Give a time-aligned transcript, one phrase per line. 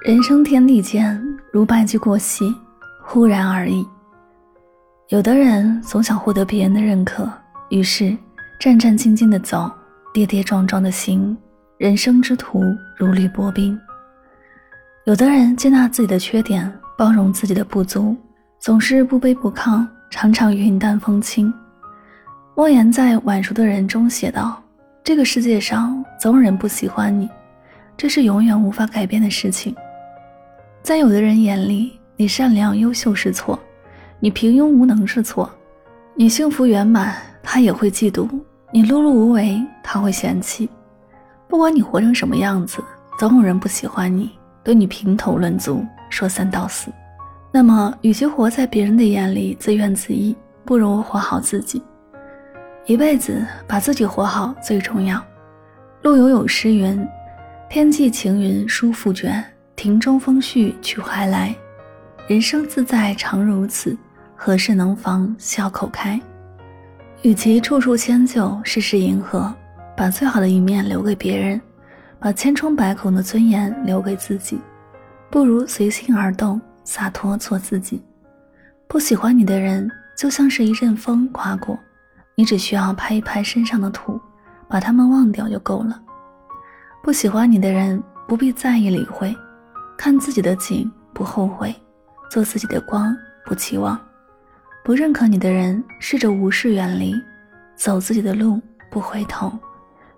[0.00, 1.20] 人生天地间，
[1.52, 2.54] 如白驹过隙，
[3.02, 3.84] 忽然而已。
[5.08, 7.28] 有的人总想获得别人的认可，
[7.68, 8.16] 于是
[8.60, 9.68] 战战兢兢的走，
[10.14, 11.36] 跌跌撞撞的行，
[11.78, 12.62] 人生之途
[12.96, 13.78] 如履薄冰。
[15.04, 18.16] 有的人接纳自己的缺点，包容自己的不足，
[18.60, 21.52] 总是不卑不亢，常常云淡风轻。
[22.54, 24.62] 莫言在《晚熟的人》中写道
[25.02, 27.28] ：“这个世界上总有人不喜欢你，
[27.96, 29.74] 这是永远无法改变的事情。”
[30.88, 33.58] 在有的人眼里，你善良优秀是错，
[34.20, 35.52] 你平庸无能是错，
[36.14, 38.26] 你幸福圆满他也会嫉妒，
[38.72, 40.66] 你碌碌无为他会嫌弃。
[41.46, 42.82] 不管你活成什么样子，
[43.18, 44.30] 总有人不喜欢你，
[44.64, 46.90] 对你评头论足，说三道四。
[47.52, 50.34] 那么，与其活在别人的眼里自怨自艾，
[50.64, 51.82] 不如活好自己。
[52.86, 55.22] 一辈子把自己活好最重要。
[56.00, 57.06] 陆游有诗云
[57.68, 59.44] ：“天际晴云舒复卷。”
[59.78, 61.54] 庭中风絮去还来，
[62.26, 63.96] 人生自在常如此，
[64.34, 66.20] 何事能防笑口开？
[67.22, 69.54] 与其处处迁就，事事迎合，
[69.96, 71.60] 把最好的一面留给别人，
[72.18, 74.60] 把千疮百孔的尊严留给自己，
[75.30, 78.02] 不如随心而动，洒脱做自己。
[78.88, 81.78] 不喜欢你的人，就像是一阵风刮过，
[82.34, 84.20] 你只需要拍一拍身上的土，
[84.66, 86.02] 把他们忘掉就够了。
[87.00, 89.32] 不喜欢你的人，不必在意理会。
[89.98, 91.74] 看自己的景不后悔，
[92.30, 94.00] 做自己的光不期望，
[94.84, 97.12] 不认可你的人试着无视远离，
[97.74, 99.52] 走自己的路不回头，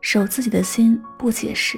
[0.00, 1.76] 守自己的心不解释。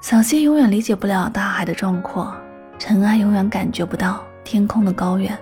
[0.00, 2.32] 小溪永远理解不了大海的壮阔，
[2.78, 5.36] 尘埃永远感觉不到天空的高远。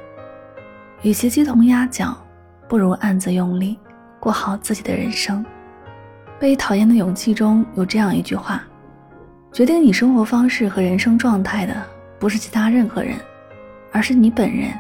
[1.02, 2.16] 与其鸡同鸭讲，
[2.66, 3.78] 不如暗自用力
[4.18, 5.44] 过好自己的人生。
[6.40, 8.62] 被讨厌的勇气中有这样一句话。
[9.52, 11.76] 决定你生活方式和人生状态的，
[12.18, 13.16] 不是其他任何人，
[13.92, 14.72] 而是你本人。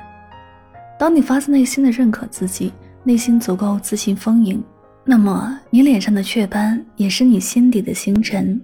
[0.98, 2.72] 当你发自内心的认可自己，
[3.04, 4.64] 内心足够自信丰盈，
[5.04, 8.58] 那么你脸上的雀斑也是你心底的星辰，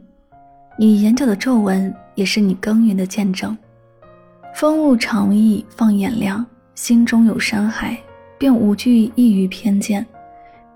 [0.78, 3.54] 你眼角的皱纹也是你耕耘的见证。
[4.54, 6.44] 风物长宜放眼量，
[6.75, 7.98] 心中有山海，
[8.38, 10.02] 便无惧异域偏见；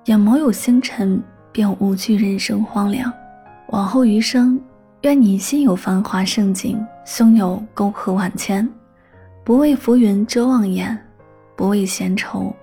[0.05, 3.11] 眼眸有星辰，便无惧人生荒凉。
[3.69, 4.61] 往后余生。
[5.03, 8.69] 愿你心有繁华盛景，胸有沟壑万千，
[9.43, 10.97] 不畏浮云遮望眼，
[11.57, 12.55] 不畏闲愁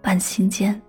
[0.00, 0.80] 伴心间。